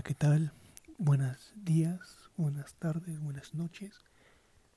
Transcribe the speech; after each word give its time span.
Hola, 0.00 0.08
¿qué 0.08 0.14
tal? 0.14 0.52
Buenos 0.96 1.52
días, 1.56 2.00
buenas 2.38 2.72
tardes, 2.76 3.20
buenas 3.20 3.52
noches, 3.52 4.00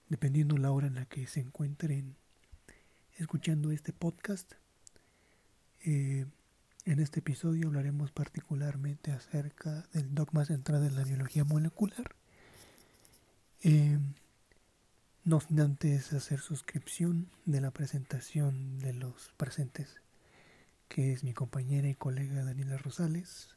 dependiendo 0.10 0.58
la 0.58 0.70
hora 0.72 0.88
en 0.88 0.96
la 0.96 1.06
que 1.06 1.28
se 1.28 1.40
encuentren 1.40 2.18
escuchando 3.16 3.72
este 3.72 3.94
podcast. 3.94 4.52
Eh, 5.86 6.26
en 6.84 7.00
este 7.00 7.22
episodio 7.22 7.68
hablaremos 7.68 8.12
particularmente 8.12 9.14
acerca 9.14 9.88
del 9.94 10.14
dogma 10.14 10.44
central 10.44 10.84
de 10.84 10.92
la 10.92 11.06
biología 11.06 11.46
molecular. 11.46 12.18
Eh, 13.62 13.98
no 15.24 15.40
sin 15.40 15.62
antes 15.62 16.12
hacer 16.12 16.42
suscripción 16.42 17.30
de 17.46 17.62
la 17.62 17.72
presentación 17.72 18.78
de 18.80 18.92
los 18.92 19.32
presentes, 19.38 20.02
que 20.90 21.14
es 21.14 21.24
mi 21.24 21.32
compañera 21.32 21.88
y 21.88 21.96
colega 21.96 22.44
Daniela 22.44 22.76
Rosales, 22.78 23.56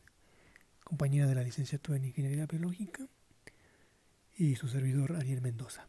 compañera 0.86 1.26
de 1.26 1.34
la 1.34 1.42
licenciatura 1.42 1.98
en 1.98 2.04
Ingeniería 2.04 2.46
Biológica, 2.46 3.08
y 4.36 4.54
su 4.54 4.68
servidor 4.68 5.16
Ariel 5.16 5.42
Mendoza. 5.42 5.88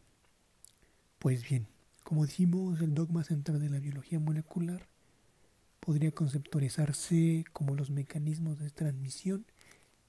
Pues 1.20 1.48
bien, 1.48 1.68
como 2.02 2.26
dijimos, 2.26 2.80
el 2.80 2.94
dogma 2.94 3.22
central 3.22 3.60
de 3.60 3.70
la 3.70 3.78
biología 3.78 4.18
molecular 4.18 4.88
podría 5.78 6.10
conceptualizarse 6.10 7.44
como 7.52 7.76
los 7.76 7.90
mecanismos 7.90 8.58
de 8.58 8.70
transmisión 8.70 9.46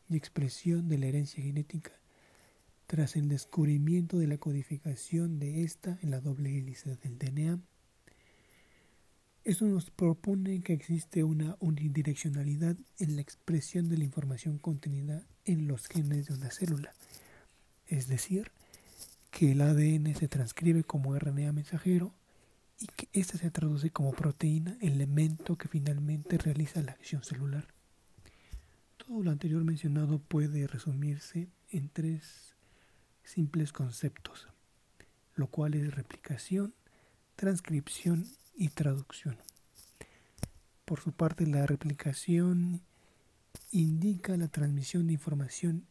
y 0.10 0.18
expresión 0.18 0.90
de 0.90 0.98
la 0.98 1.06
herencia 1.06 1.44
genética 1.44 1.92
tras 2.88 3.16
el 3.16 3.30
descubrimiento 3.30 4.18
de 4.18 4.26
la 4.26 4.40
codificación 4.40 5.38
de 5.38 5.64
esta 5.64 6.00
en 6.02 6.10
la 6.10 6.20
doble 6.20 6.58
hélice 6.58 6.96
del 6.96 7.20
DNA. 7.20 7.60
Esto 9.50 9.66
nos 9.66 9.90
propone 9.90 10.62
que 10.62 10.74
existe 10.74 11.24
una 11.24 11.58
unidireccionalidad 11.60 12.78
en 13.00 13.16
la 13.16 13.24
expresión 13.24 13.90
de 13.90 13.98
la 13.98 14.04
información 14.04 14.60
contenida 14.60 15.26
en 15.44 15.68
los 15.68 15.88
genes 15.88 16.28
de 16.28 16.36
una 16.36 16.52
célula, 16.52 16.94
es 17.88 18.08
decir, 18.08 18.52
que 19.32 19.54
el 19.54 19.62
ADN 19.62 20.14
se 20.14 20.28
transcribe 20.28 20.84
como 20.84 21.18
RNA 21.18 21.52
mensajero 21.52 22.14
y 22.80 22.86
que 22.96 23.10
ésta 23.12 23.40
se 23.40 23.50
traduce 23.50 23.90
como 23.90 24.12
proteína, 24.12 24.78
elemento 24.82 25.58
que 25.58 25.68
finalmente 25.68 26.38
realiza 26.38 26.84
la 26.84 26.92
acción 26.92 27.24
celular. 27.24 27.70
Todo 28.98 29.24
lo 29.24 29.32
anterior 29.32 29.64
mencionado 29.64 30.20
puede 30.20 30.68
resumirse 30.68 31.50
en 31.72 31.90
tres 31.90 32.54
simples 33.24 33.74
conceptos, 33.74 34.48
lo 35.34 35.48
cual 35.48 35.74
es 35.74 35.92
replicación, 35.96 36.76
transcripción 37.36 38.28
y 38.60 38.68
traducción. 38.68 39.38
Por 40.84 41.00
su 41.00 41.14
parte, 41.14 41.48
la 41.48 41.66
replicación 41.66 42.82
indica 43.72 44.36
la 44.36 44.50
transmisión 44.50 45.08
de 45.08 45.14
información 45.14 45.86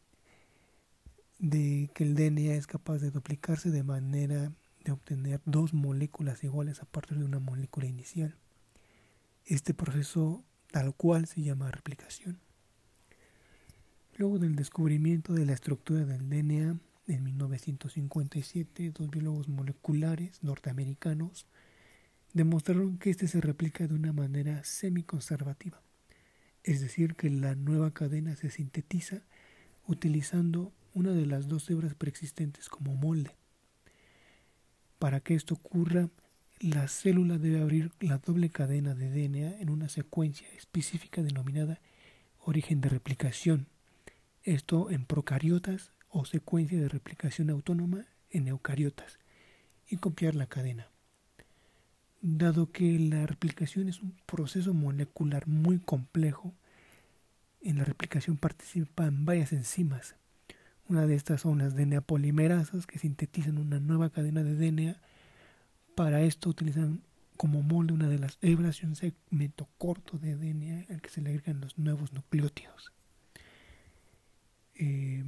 de 1.39 1.89
que 1.95 2.03
el 2.03 2.13
DNA 2.13 2.53
es 2.53 2.67
capaz 2.67 2.99
de 2.99 3.09
duplicarse 3.09 3.71
de 3.71 3.81
manera 3.81 4.51
de 4.83 4.91
obtener 4.91 5.41
dos 5.45 5.73
moléculas 5.73 6.43
iguales 6.43 6.81
a 6.81 6.85
partir 6.85 7.17
de 7.17 7.25
una 7.25 7.39
molécula 7.39 7.87
inicial. 7.87 8.35
Este 9.45 9.73
proceso 9.73 10.43
tal 10.71 10.93
cual 10.93 11.25
se 11.25 11.41
llama 11.41 11.71
replicación. 11.71 12.39
Luego 14.15 14.37
del 14.37 14.55
descubrimiento 14.55 15.33
de 15.33 15.45
la 15.45 15.53
estructura 15.53 16.05
del 16.05 16.29
DNA, 16.29 16.77
en 17.07 17.23
1957, 17.23 18.91
dos 18.91 19.09
biólogos 19.09 19.47
moleculares 19.47 20.43
norteamericanos 20.43 21.47
demostraron 22.33 22.97
que 22.97 23.09
éste 23.09 23.27
se 23.27 23.41
replica 23.41 23.87
de 23.87 23.93
una 23.93 24.13
manera 24.13 24.63
semiconservativa, 24.63 25.81
es 26.63 26.81
decir, 26.81 27.15
que 27.15 27.29
la 27.29 27.55
nueva 27.55 27.91
cadena 27.91 28.35
se 28.35 28.49
sintetiza 28.49 29.23
utilizando 29.87 30.71
una 30.93 31.11
de 31.11 31.25
las 31.25 31.47
dos 31.47 31.69
hebras 31.69 31.95
preexistentes 31.95 32.69
como 32.69 32.95
molde. 32.95 33.35
Para 34.99 35.21
que 35.21 35.33
esto 35.33 35.55
ocurra, 35.55 36.09
la 36.59 36.87
célula 36.87 37.37
debe 37.37 37.61
abrir 37.61 37.91
la 37.99 38.17
doble 38.17 38.49
cadena 38.49 38.93
de 38.93 39.09
DNA 39.09 39.61
en 39.61 39.69
una 39.69 39.87
secuencia 39.87 40.47
específica 40.57 41.23
denominada 41.23 41.79
origen 42.39 42.81
de 42.81 42.89
replicación, 42.89 43.67
esto 44.43 44.89
en 44.89 45.05
procariotas 45.05 45.93
o 46.09 46.25
secuencia 46.25 46.79
de 46.79 46.89
replicación 46.89 47.49
autónoma 47.49 48.05
en 48.29 48.47
eucariotas 48.47 49.19
y 49.87 49.97
copiar 49.97 50.35
la 50.35 50.47
cadena. 50.47 50.89
Dado 52.21 52.71
que 52.71 52.99
la 52.99 53.25
replicación 53.25 53.87
es 53.87 54.01
un 54.01 54.13
proceso 54.25 54.73
molecular 54.73 55.47
muy 55.47 55.79
complejo, 55.79 56.53
en 57.61 57.77
la 57.77 57.85
replicación 57.85 58.37
participan 58.37 59.25
varias 59.25 59.53
enzimas. 59.53 60.15
Una 60.87 61.05
de 61.05 61.15
estas 61.15 61.41
son 61.41 61.59
las 61.59 61.75
DNA 61.75 62.01
polimerasas 62.01 62.87
que 62.87 62.99
sintetizan 62.99 63.57
una 63.57 63.79
nueva 63.79 64.09
cadena 64.09 64.43
de 64.43 64.55
DNA. 64.55 64.97
Para 65.95 66.21
esto 66.21 66.49
utilizan 66.49 67.01
como 67.37 67.61
molde 67.61 67.93
una 67.93 68.09
de 68.09 68.19
las 68.19 68.37
hebras 68.41 68.81
y 68.81 68.85
un 68.85 68.95
segmento 68.95 69.69
corto 69.77 70.17
de 70.17 70.35
DNA 70.35 70.87
al 70.93 71.01
que 71.01 71.09
se 71.09 71.21
le 71.21 71.29
agregan 71.29 71.61
los 71.61 71.77
nuevos 71.77 72.11
nucleótidos. 72.11 72.91
Eh, 74.75 75.23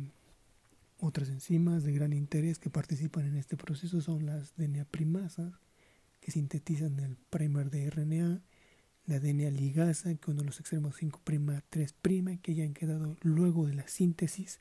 otras 0.99 1.29
enzimas 1.29 1.83
de 1.83 1.93
gran 1.93 2.13
interés 2.13 2.59
que 2.59 2.69
participan 2.69 3.27
en 3.27 3.37
este 3.37 3.55
proceso 3.55 4.01
son 4.01 4.25
las 4.25 4.55
DNA 4.55 4.85
primasas, 4.85 5.53
que 6.21 6.31
sintetizan 6.31 6.99
el 6.99 7.17
primer 7.29 7.69
de 7.69 7.89
RNA, 7.89 8.41
la 9.07 9.19
DNA 9.19 9.49
ligasa, 9.49 10.15
que 10.15 10.31
uno 10.31 10.41
de 10.41 10.47
los 10.47 10.59
extremos 10.59 10.95
5' 10.95 11.21
3' 11.69 12.39
que 12.41 12.55
ya 12.55 12.63
han 12.63 12.73
quedado 12.73 13.17
luego 13.21 13.67
de 13.67 13.73
la 13.73 13.87
síntesis, 13.87 14.59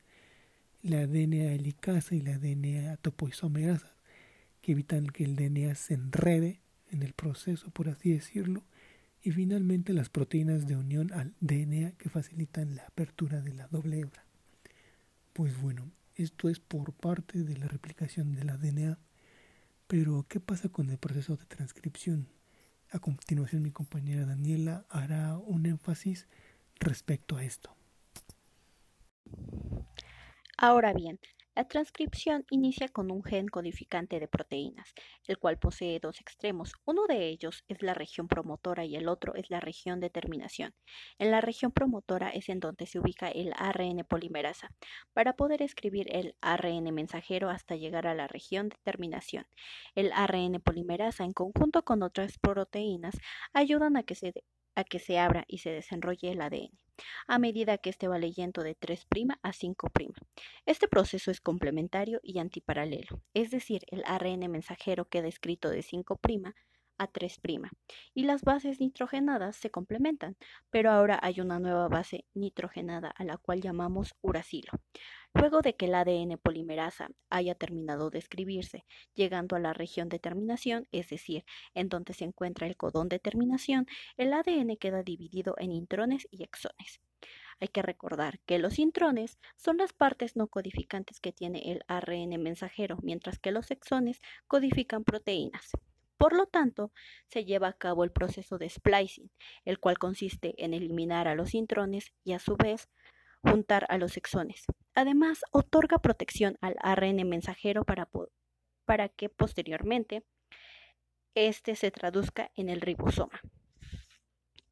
la 0.81 1.07
DNA 1.07 1.53
helicasa 1.53 2.15
y 2.15 2.21
la 2.21 2.37
DNA 2.37 2.97
topoisomerasa, 2.97 3.93
que 4.61 4.73
evitan 4.73 5.07
que 5.07 5.23
el 5.23 5.35
DNA 5.35 5.75
se 5.75 5.93
enrede 5.93 6.59
en 6.89 7.03
el 7.03 7.13
proceso, 7.13 7.69
por 7.71 7.87
así 7.87 8.11
decirlo, 8.11 8.63
y 9.23 9.31
finalmente 9.31 9.93
las 9.93 10.09
proteínas 10.09 10.67
de 10.67 10.75
unión 10.75 11.13
al 11.13 11.35
DNA 11.39 11.91
que 11.91 12.09
facilitan 12.09 12.75
la 12.75 12.83
apertura 12.83 13.41
de 13.41 13.53
la 13.53 13.67
doble 13.67 13.99
hebra. 13.99 14.25
Pues 15.33 15.59
bueno, 15.61 15.91
esto 16.15 16.49
es 16.49 16.59
por 16.59 16.93
parte 16.93 17.43
de 17.43 17.57
la 17.57 17.67
replicación 17.67 18.33
del 18.33 18.49
ADN. 18.49 18.97
Pero, 19.91 20.25
¿qué 20.29 20.39
pasa 20.39 20.69
con 20.69 20.89
el 20.89 20.97
proceso 20.97 21.35
de 21.35 21.45
transcripción? 21.45 22.29
A 22.91 22.99
continuación, 22.99 23.61
mi 23.61 23.71
compañera 23.71 24.25
Daniela 24.25 24.85
hará 24.87 25.37
un 25.37 25.65
énfasis 25.65 26.29
respecto 26.79 27.35
a 27.35 27.43
esto. 27.43 27.75
Ahora 30.57 30.93
bien, 30.93 31.19
la 31.55 31.67
transcripción 31.67 32.45
inicia 32.49 32.87
con 32.87 33.11
un 33.11 33.23
gen 33.23 33.47
codificante 33.47 34.19
de 34.19 34.27
proteínas, 34.27 34.93
el 35.27 35.37
cual 35.37 35.59
posee 35.59 35.99
dos 35.99 36.21
extremos. 36.21 36.73
Uno 36.85 37.07
de 37.07 37.27
ellos 37.27 37.65
es 37.67 37.81
la 37.81 37.93
región 37.93 38.27
promotora 38.27 38.85
y 38.85 38.95
el 38.95 39.09
otro 39.09 39.35
es 39.35 39.49
la 39.49 39.59
región 39.59 39.99
de 39.99 40.09
terminación. 40.09 40.73
En 41.19 41.29
la 41.29 41.41
región 41.41 41.71
promotora 41.71 42.29
es 42.29 42.47
en 42.47 42.59
donde 42.61 42.85
se 42.85 42.99
ubica 42.99 43.29
el 43.29 43.53
ARN 43.57 44.05
polimerasa, 44.07 44.71
para 45.13 45.35
poder 45.35 45.61
escribir 45.61 46.07
el 46.15 46.35
ARN 46.41 46.93
mensajero 46.93 47.49
hasta 47.49 47.75
llegar 47.75 48.07
a 48.07 48.15
la 48.15 48.27
región 48.27 48.69
de 48.69 48.77
terminación. 48.83 49.45
El 49.93 50.11
ARN 50.13 50.61
polimerasa, 50.61 51.25
en 51.25 51.33
conjunto 51.33 51.83
con 51.83 52.01
otras 52.03 52.37
proteínas, 52.37 53.15
ayudan 53.53 53.97
a 53.97 54.03
que 54.03 54.15
se, 54.15 54.33
a 54.75 54.83
que 54.83 54.99
se 54.99 55.19
abra 55.19 55.45
y 55.47 55.59
se 55.59 55.71
desenrolle 55.71 56.31
el 56.31 56.41
ADN 56.41 56.71
a 57.27 57.39
medida 57.39 57.77
que 57.77 57.89
este 57.89 58.07
va 58.07 58.19
leyendo 58.19 58.63
de 58.63 58.75
3' 58.75 59.07
a 59.41 59.51
5'. 59.51 60.13
Este 60.65 60.87
proceso 60.87 61.31
es 61.31 61.41
complementario 61.41 62.19
y 62.23 62.39
antiparalelo, 62.39 63.21
es 63.33 63.51
decir, 63.51 63.83
el 63.87 64.03
ARN 64.05 64.49
mensajero 64.51 65.05
queda 65.05 65.27
escrito 65.27 65.69
de 65.69 65.81
5' 65.81 66.19
a 66.97 67.07
3' 67.07 67.39
y 68.13 68.23
las 68.23 68.43
bases 68.43 68.79
nitrogenadas 68.79 69.55
se 69.55 69.71
complementan, 69.71 70.37
pero 70.69 70.91
ahora 70.91 71.19
hay 71.21 71.41
una 71.41 71.59
nueva 71.59 71.87
base 71.87 72.25
nitrogenada 72.33 73.09
a 73.09 73.23
la 73.23 73.37
cual 73.37 73.61
llamamos 73.61 74.15
uracilo. 74.21 74.71
Luego 75.33 75.61
de 75.61 75.75
que 75.75 75.85
el 75.85 75.95
ADN 75.95 76.37
polimerasa 76.37 77.09
haya 77.29 77.55
terminado 77.55 78.09
de 78.09 78.19
escribirse, 78.19 78.85
llegando 79.13 79.55
a 79.55 79.59
la 79.59 79.73
región 79.73 80.09
de 80.09 80.19
terminación, 80.19 80.87
es 80.91 81.09
decir, 81.09 81.45
en 81.73 81.87
donde 81.87 82.13
se 82.13 82.25
encuentra 82.25 82.67
el 82.67 82.75
codón 82.75 83.07
de 83.07 83.19
terminación, 83.19 83.87
el 84.17 84.33
ADN 84.33 84.75
queda 84.77 85.03
dividido 85.03 85.55
en 85.57 85.71
intrones 85.71 86.27
y 86.31 86.43
exones. 86.43 86.99
Hay 87.61 87.69
que 87.69 87.81
recordar 87.81 88.39
que 88.45 88.59
los 88.59 88.79
intrones 88.79 89.37
son 89.55 89.77
las 89.77 89.93
partes 89.93 90.35
no 90.35 90.47
codificantes 90.47 91.19
que 91.19 91.31
tiene 91.31 91.71
el 91.71 91.81
ARN 91.87 92.41
mensajero, 92.41 92.97
mientras 93.01 93.39
que 93.39 93.51
los 93.51 93.71
exones 93.71 94.19
codifican 94.47 95.03
proteínas. 95.03 95.71
Por 96.17 96.33
lo 96.33 96.45
tanto, 96.45 96.91
se 97.27 97.45
lleva 97.45 97.69
a 97.69 97.73
cabo 97.73 98.03
el 98.03 98.11
proceso 98.11 98.57
de 98.57 98.67
splicing, 98.69 99.31
el 99.63 99.79
cual 99.79 99.97
consiste 99.97 100.55
en 100.57 100.73
eliminar 100.73 101.27
a 101.27 101.35
los 101.35 101.53
intrones 101.53 102.11
y 102.23 102.33
a 102.33 102.39
su 102.39 102.57
vez 102.57 102.89
juntar 103.43 103.85
a 103.89 103.97
los 103.97 104.17
exones. 104.17 104.65
Además, 104.95 105.41
otorga 105.51 105.99
protección 105.99 106.57
al 106.61 106.75
ARN 106.81 107.27
mensajero 107.27 107.83
para, 107.83 108.09
para 108.85 109.09
que 109.09 109.29
posteriormente 109.29 110.23
éste 111.35 111.75
se 111.75 111.91
traduzca 111.91 112.51
en 112.55 112.69
el 112.69 112.81
ribosoma. 112.81 113.39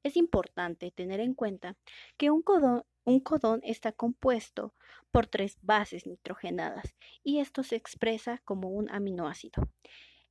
Es 0.04 0.16
importante 0.16 0.92
tener 0.92 1.20
en 1.20 1.34
cuenta 1.34 1.76
que 2.18 2.32
un 2.32 2.42
codón 2.42 2.84
Un 3.06 3.22
codón 3.22 3.62
está 3.64 3.92
compuesto 3.92 4.76
por 5.10 5.26
tres 5.26 5.58
bases 5.64 6.06
nitrogenadas 6.06 6.96
y 7.24 7.40
esto 7.40 7.64
se 7.64 7.76
expresa 7.76 8.40
como 8.46 8.70
un 8.70 8.88
aminoácido. 8.92 9.68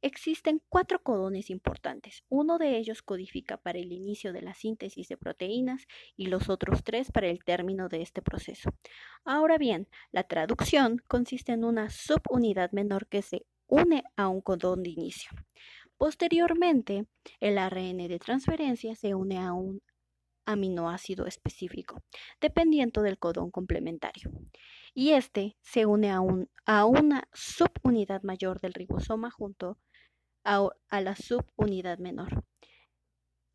Existen 0.00 0.62
cuatro 0.68 1.02
codones 1.02 1.50
importantes. 1.50 2.22
Uno 2.28 2.58
de 2.58 2.78
ellos 2.78 3.02
codifica 3.02 3.56
para 3.56 3.78
el 3.78 3.92
inicio 3.92 4.32
de 4.32 4.42
la 4.42 4.54
síntesis 4.54 5.08
de 5.08 5.16
proteínas 5.16 5.86
y 6.16 6.26
los 6.26 6.48
otros 6.48 6.84
tres 6.84 7.10
para 7.10 7.26
el 7.26 7.42
término 7.42 7.88
de 7.88 8.02
este 8.02 8.22
proceso. 8.22 8.70
Ahora 9.24 9.58
bien, 9.58 9.88
la 10.12 10.22
traducción 10.22 11.02
consiste 11.08 11.52
en 11.52 11.64
una 11.64 11.90
subunidad 11.90 12.70
menor 12.70 13.08
que 13.08 13.22
se 13.22 13.44
une 13.66 14.04
a 14.16 14.28
un 14.28 14.40
codón 14.40 14.84
de 14.84 14.90
inicio. 14.90 15.30
Posteriormente, 15.96 17.06
el 17.40 17.58
ARN 17.58 17.96
de 17.96 18.18
transferencia 18.20 18.94
se 18.94 19.16
une 19.16 19.38
a 19.38 19.52
un 19.52 19.82
aminoácido 20.48 21.26
específico, 21.26 22.02
dependiendo 22.40 23.02
del 23.02 23.18
codón 23.18 23.50
complementario. 23.50 24.30
Y 24.94 25.10
este 25.10 25.58
se 25.60 25.84
une 25.84 26.10
a, 26.10 26.84
una 26.86 27.28
subunidad 27.34 28.22
mayor 28.22 28.58
del 28.60 28.72
ribosoma 28.72 29.30
junto 29.30 29.78
a, 30.44 30.66
a 30.88 31.00
la 31.02 31.16
subunidad 31.16 31.98
menor 31.98 32.44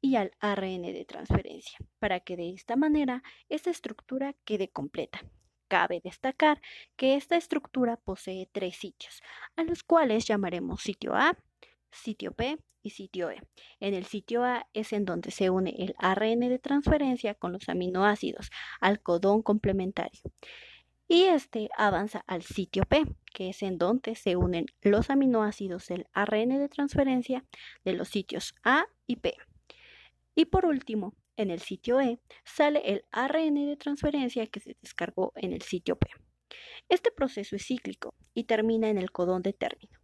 y 0.01 0.17
al 0.17 0.33
ARN 0.39 0.83
de 0.83 1.05
transferencia, 1.05 1.79
para 1.97 2.19
que 2.19 2.37
de 2.37 2.53
esta 2.53 2.75
manera 2.75 3.23
esta 3.49 3.71
estructura 3.71 4.35
quede 4.45 4.69
completa. 4.69 5.21
Cabe 5.67 5.99
destacar 6.03 6.61
que 6.95 7.15
esta 7.15 7.37
estructura 7.37 7.97
posee 7.97 8.47
tres 8.51 8.75
sitios, 8.75 9.23
a 9.55 9.63
los 9.63 9.81
cuales 9.81 10.25
llamaremos 10.25 10.83
sitio 10.83 11.15
A, 11.15 11.35
sitio 11.93 12.33
P 12.33 12.57
y 12.81 12.89
sitio 12.91 13.29
E. 13.29 13.41
En 13.79 13.93
el 13.93 14.05
sitio 14.05 14.43
A 14.43 14.67
es 14.73 14.93
en 14.93 15.05
donde 15.05 15.31
se 15.31 15.49
une 15.49 15.73
el 15.77 15.95
ARN 15.97 16.41
de 16.41 16.59
transferencia 16.59 17.33
con 17.33 17.53
los 17.53 17.69
aminoácidos 17.69 18.49
al 18.81 19.01
codón 19.01 19.41
complementario. 19.41 20.21
Y 21.07 21.23
este 21.23 21.69
avanza 21.77 22.23
al 22.27 22.43
sitio 22.43 22.83
P, 22.83 23.03
que 23.33 23.49
es 23.49 23.61
en 23.61 23.77
donde 23.77 24.15
se 24.15 24.35
unen 24.35 24.65
los 24.81 25.09
aminoácidos 25.09 25.87
del 25.87 26.07
ARN 26.13 26.49
de 26.49 26.69
transferencia 26.69 27.45
de 27.83 27.93
los 27.93 28.09
sitios 28.09 28.55
A 28.63 28.85
y 29.07 29.17
P. 29.17 29.35
Y 30.35 30.45
por 30.45 30.65
último, 30.65 31.13
en 31.37 31.51
el 31.51 31.59
sitio 31.59 31.99
E 31.99 32.19
sale 32.45 32.81
el 32.85 33.05
ARN 33.11 33.55
de 33.55 33.77
transferencia 33.77 34.47
que 34.47 34.59
se 34.59 34.75
descargó 34.81 35.33
en 35.35 35.53
el 35.53 35.61
sitio 35.61 35.97
P. 35.97 36.07
Este 36.89 37.11
proceso 37.11 37.55
es 37.55 37.65
cíclico 37.65 38.13
y 38.33 38.43
termina 38.43 38.89
en 38.89 38.97
el 38.97 39.11
codón 39.11 39.41
de 39.41 39.53
término. 39.53 40.02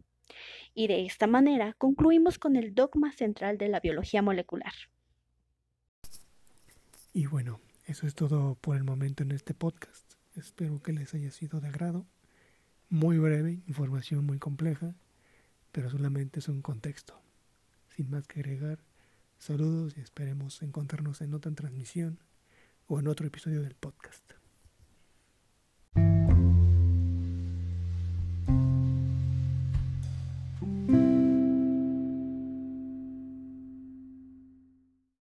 Y 0.74 0.86
de 0.86 1.06
esta 1.06 1.26
manera 1.26 1.74
concluimos 1.78 2.38
con 2.38 2.56
el 2.56 2.74
dogma 2.74 3.12
central 3.12 3.58
de 3.58 3.68
la 3.68 3.80
biología 3.80 4.22
molecular. 4.22 4.72
Y 7.12 7.26
bueno, 7.26 7.60
eso 7.86 8.06
es 8.06 8.14
todo 8.14 8.54
por 8.54 8.76
el 8.76 8.84
momento 8.84 9.22
en 9.22 9.32
este 9.32 9.52
podcast. 9.52 10.14
Espero 10.36 10.80
que 10.80 10.92
les 10.92 11.12
haya 11.14 11.30
sido 11.30 11.60
de 11.60 11.68
agrado. 11.68 12.06
Muy 12.88 13.18
breve, 13.18 13.62
información 13.66 14.24
muy 14.24 14.38
compleja, 14.38 14.94
pero 15.72 15.90
solamente 15.90 16.38
es 16.38 16.48
un 16.48 16.62
contexto. 16.62 17.20
Sin 17.88 18.10
más 18.10 18.26
que 18.26 18.40
agregar, 18.40 18.78
saludos 19.38 19.96
y 19.96 20.00
esperemos 20.00 20.62
encontrarnos 20.62 21.20
en 21.20 21.34
otra 21.34 21.52
transmisión 21.52 22.18
o 22.86 23.00
en 23.00 23.08
otro 23.08 23.26
episodio 23.26 23.62
del 23.62 23.74
podcast. 23.74 24.39